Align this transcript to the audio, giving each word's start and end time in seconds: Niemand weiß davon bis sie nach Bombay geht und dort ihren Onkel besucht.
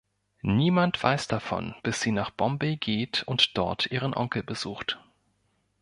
Niemand 0.41 1.03
weiß 1.03 1.27
davon 1.27 1.75
bis 1.83 2.01
sie 2.01 2.11
nach 2.11 2.31
Bombay 2.31 2.75
geht 2.75 3.21
und 3.27 3.55
dort 3.55 3.91
ihren 3.91 4.15
Onkel 4.15 4.41
besucht. 4.41 4.97